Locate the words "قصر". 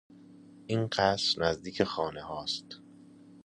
0.87-1.41